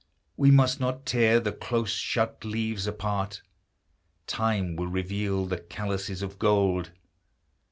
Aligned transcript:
We 0.35 0.49
must 0.49 0.79
not 0.79 1.05
tear 1.05 1.39
the 1.39 1.51
close 1.51 1.91
shut 1.91 2.43
leaves 2.43 2.87
apart, 2.87 3.43
Time 4.25 4.75
will 4.75 4.87
reveal 4.87 5.45
the 5.45 5.59
calyces 5.59 6.23
of 6.23 6.39
gold. 6.39 6.89